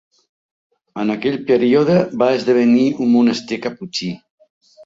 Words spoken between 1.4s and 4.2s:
període va esdevenir un monestir caputxí.